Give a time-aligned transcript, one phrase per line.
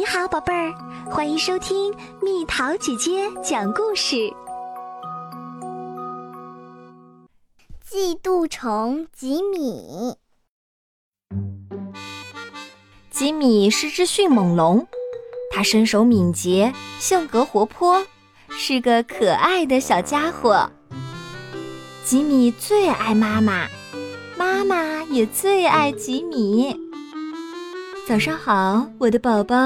[0.00, 0.72] 你好，宝贝儿，
[1.10, 4.16] 欢迎收听蜜桃姐姐讲故事。
[7.86, 10.16] 嫉妒虫吉米，
[13.10, 14.86] 吉米是只迅猛龙，
[15.54, 18.02] 它身手敏捷，性格活泼，
[18.48, 20.70] 是个可爱的小家伙。
[22.06, 23.68] 吉米最爱妈妈，
[24.38, 26.74] 妈妈也最爱吉米。
[28.06, 29.56] 早上好，我的宝宝。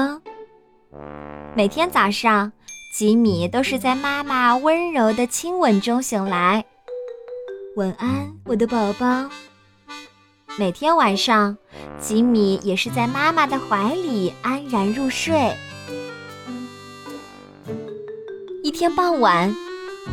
[1.55, 2.51] 每天早上，
[2.93, 6.63] 吉米都是在妈妈温柔的亲吻中醒来。
[7.75, 9.29] 晚安，我的宝宝。
[10.57, 11.57] 每天晚上，
[11.99, 15.55] 吉米也是在妈妈的怀里安然入睡。
[18.63, 19.53] 一天傍晚，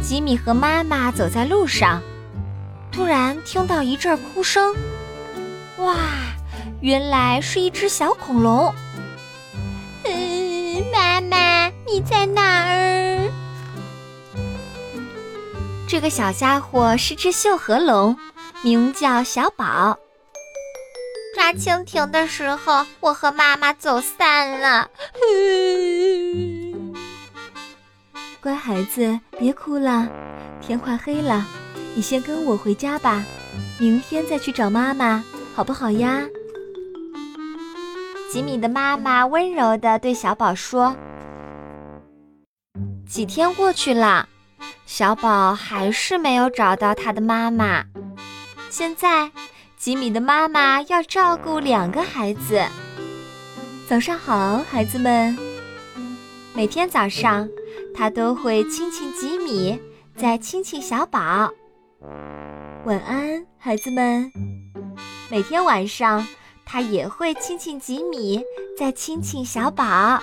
[0.02, 2.00] 吉米和妈妈走在路上，
[2.90, 4.74] 突然听到一阵哭声。
[5.78, 5.96] 哇，
[6.82, 8.74] 原来是一只小恐龙。
[10.04, 13.30] 嗯，妈妈，你在哪儿？
[15.86, 18.18] 这个小家伙是只秀禾龙，
[18.62, 19.96] 名叫小宝。
[21.36, 24.90] 抓蜻蜓的时候，我和妈妈走散了。
[28.42, 30.08] 乖孩子，别哭了，
[30.60, 31.46] 天快黑了，
[31.94, 33.24] 你先跟我回家吧，
[33.78, 35.22] 明天再去找妈妈，
[35.54, 36.24] 好不好呀？
[38.32, 40.96] 吉米的妈妈温柔地对小宝说。
[43.06, 44.26] 几天过去了。
[44.86, 47.84] 小宝还是没有找到他的妈妈。
[48.70, 49.30] 现在，
[49.76, 52.62] 吉米的妈妈要照顾两个孩子。
[53.86, 55.36] 早上好，孩子们。
[56.54, 57.46] 每天早上，
[57.94, 59.78] 他都会亲亲吉米，
[60.16, 61.50] 再亲亲小宝。
[62.86, 64.32] 晚安，孩子们。
[65.30, 66.26] 每天晚上，
[66.72, 68.42] 他也会亲亲吉米，
[68.78, 70.22] 再亲亲小宝。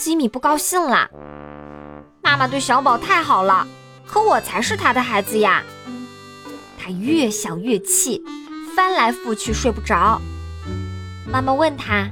[0.00, 1.10] 吉米不高兴了。
[2.22, 3.66] 妈妈对小宝太好了，
[4.06, 5.64] 可我才是他的孩子呀！
[6.78, 8.22] 他越想越气，
[8.76, 10.22] 翻来覆去睡不着。
[11.26, 12.08] 妈妈问他：“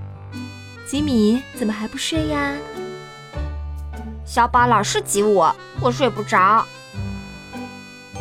[0.84, 2.56] 吉米，怎么还不睡呀？”
[4.26, 6.66] 小宝老是挤我，我睡不着。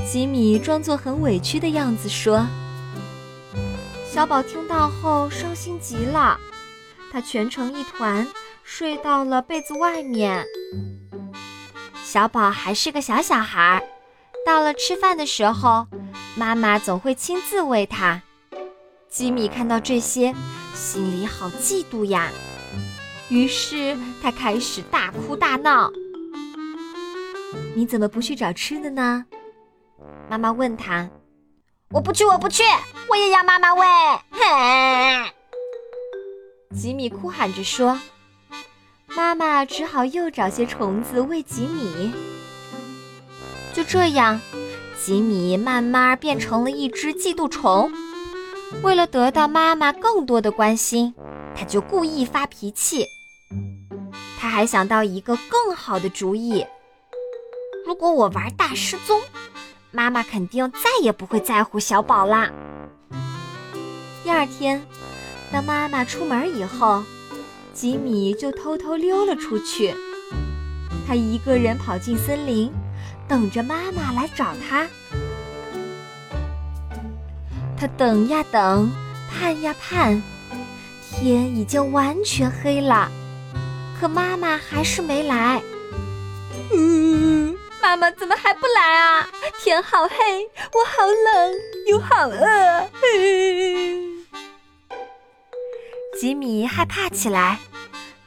[0.08, 2.46] 吉米装作很委屈的样子说。
[4.12, 6.36] 小宝听到后伤心极了，
[7.12, 8.28] 他蜷成一团，
[8.64, 10.44] 睡到了被子外面。
[12.04, 13.88] 小宝还是个小小孩，
[14.44, 15.86] 到了吃饭的时候，
[16.36, 18.24] 妈妈总会亲自喂他。
[19.08, 20.34] 吉米看到这些，
[20.74, 22.32] 心里好嫉妒呀，
[23.30, 25.92] 于是他开始大哭大闹。
[27.76, 29.24] 你怎么不去找吃的呢？
[30.28, 31.08] 妈妈问他。
[31.92, 32.62] 我不去，我不去，
[33.10, 33.88] 我也要妈妈喂。
[36.78, 38.00] 吉米哭喊着说。
[39.08, 42.14] 妈妈只好又找些虫子喂吉米。
[43.74, 44.40] 就这样，
[45.04, 47.92] 吉米慢慢变成了一只嫉妒虫。
[48.84, 51.16] 为了得到妈妈更多的关心，
[51.56, 53.08] 他就故意发脾气。
[54.40, 56.68] 他还想到一个更好的主意：
[57.84, 59.20] 如果我玩大失踪，
[59.92, 62.50] 妈妈肯定再也不会在乎小宝啦。
[64.24, 64.82] 第二天，
[65.52, 67.04] 当妈妈出门以后。
[67.72, 69.96] 吉米就偷偷溜了出去，
[71.08, 72.70] 他一个人跑进森林，
[73.26, 74.86] 等着妈妈来找他。
[77.78, 78.92] 他等呀等，
[79.32, 80.22] 盼呀盼，
[81.10, 83.10] 天已经完全黑了，
[83.98, 85.62] 可妈妈还是没来。
[86.74, 86.99] 嗯，
[87.90, 89.28] 妈妈怎么还不来啊？
[89.58, 91.56] 天好黑，我好冷
[91.88, 92.88] 又好饿。
[96.20, 97.58] 吉米害怕起来。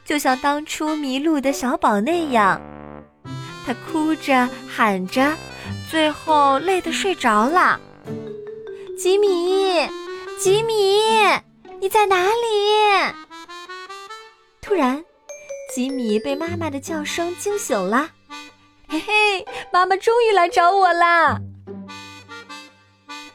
[0.03, 2.61] 就像当初迷路的小宝那样，
[3.65, 5.31] 他哭着喊着，
[5.89, 7.79] 最后累得睡着了。
[8.99, 9.87] 吉米，
[10.37, 10.99] 吉米，
[11.79, 13.13] 你在哪里？
[14.61, 15.05] 突然，
[15.73, 18.09] 吉米被妈妈的叫声惊醒了。
[18.93, 21.41] 嘿嘿，妈妈终于来找我啦！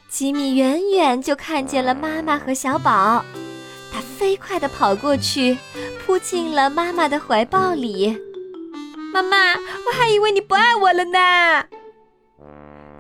[0.09, 3.25] 吉米远远就看见了妈妈和小宝，
[3.93, 5.59] 他飞快地跑过去。
[6.07, 8.17] 扑进了妈妈的怀抱里，
[9.13, 11.19] 妈妈，我还以为你不爱我了呢。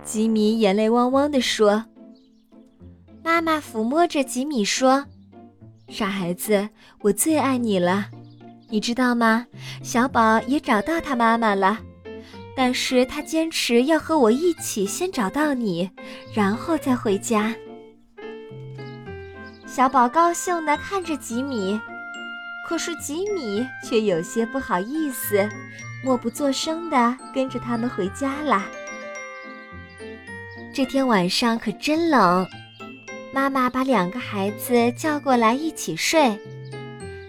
[0.03, 1.85] 吉米眼泪汪汪地说。
[3.23, 5.07] 妈妈抚摸着吉米说
[5.89, 6.71] ：“傻孩子，
[7.03, 8.07] 我最爱你了，
[8.69, 9.47] 你知道吗？
[9.81, 11.79] 小宝也找到他妈妈了，
[12.59, 15.89] 但是他坚持要和我一起先找到你，
[16.35, 17.55] 然后再回家。”
[19.65, 21.81] 小宝高兴地看着吉米。
[22.67, 25.49] 可是吉米却有些不好意思，
[26.05, 28.67] 默不作声地跟着他们回家了。
[30.75, 32.45] 这天晚上可真冷，
[33.33, 36.37] 妈妈把两个孩子叫过来一起睡。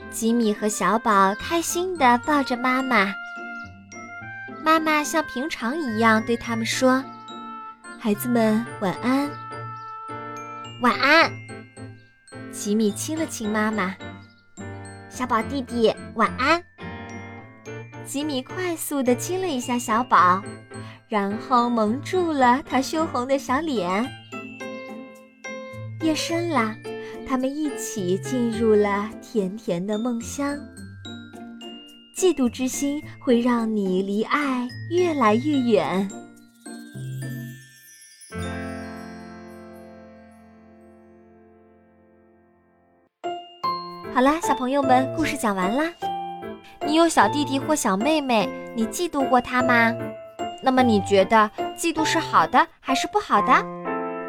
[0.09, 3.13] 吉米和小宝开心地抱着妈妈。
[4.63, 7.03] 妈妈像平常一样对他们说
[7.97, 9.29] ：“孩子们晚安，
[10.81, 11.31] 晚安。”
[12.51, 13.95] 吉米亲了亲妈妈。
[15.09, 16.61] 小宝弟弟，晚安。
[18.05, 20.41] 吉米快速地亲了一下小宝，
[21.07, 24.07] 然后蒙住了他羞红的小脸。
[26.01, 26.75] 夜深了，
[27.27, 30.57] 他们一起进入了甜甜的梦乡。
[32.19, 36.05] 嫉妒之心会让你离爱越来越远。
[44.13, 45.85] 好啦，小朋友们，故事讲完啦。
[46.85, 49.95] 你有小弟弟或小妹妹，你嫉妒过他吗？
[50.61, 53.53] 那么你觉得嫉妒是好的还是不好的？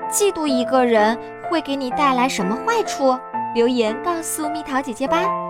[0.09, 1.19] 嫉妒一个人
[1.51, 3.19] 会给你带来什么坏处？
[3.53, 5.50] 留言告诉蜜桃姐姐吧。